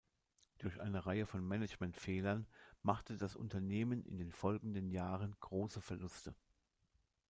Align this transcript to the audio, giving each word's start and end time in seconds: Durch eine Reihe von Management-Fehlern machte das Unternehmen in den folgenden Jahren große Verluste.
Durch 0.57 0.81
eine 0.81 1.05
Reihe 1.05 1.27
von 1.27 1.47
Management-Fehlern 1.47 2.47
machte 2.81 3.17
das 3.17 3.35
Unternehmen 3.35 4.03
in 4.03 4.17
den 4.17 4.31
folgenden 4.31 4.89
Jahren 4.89 5.35
große 5.41 5.79
Verluste. 5.79 6.33